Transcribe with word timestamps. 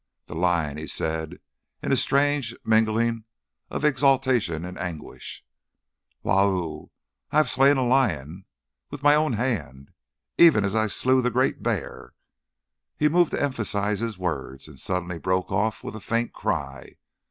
"The 0.25 0.33
lion," 0.33 0.77
he 0.77 0.87
said 0.87 1.37
in 1.83 1.91
a 1.91 1.95
strange 1.95 2.55
mingling 2.65 3.25
of 3.69 3.85
exultation 3.85 4.65
and 4.65 4.75
anguish. 4.79 5.45
"Wau! 6.23 6.89
I 7.29 7.37
have 7.37 7.49
slain 7.51 7.77
a 7.77 7.85
lion. 7.85 8.45
With 8.89 9.03
my 9.03 9.13
own 9.13 9.33
hand. 9.33 9.91
Even 10.39 10.65
as 10.65 10.73
I 10.73 10.87
slew 10.87 11.21
the 11.21 11.29
great 11.29 11.61
bear." 11.61 12.15
He 12.97 13.09
moved 13.09 13.29
to 13.33 13.39
emphasise 13.43 13.99
his 13.99 14.17
words, 14.17 14.67
and 14.67 14.79
suddenly 14.79 15.19
broke 15.19 15.51
off 15.51 15.83
with 15.83 15.95
a 15.95 15.99
faint 16.01 16.33
cry. 16.33 16.95